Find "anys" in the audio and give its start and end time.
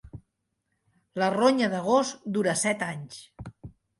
2.89-3.23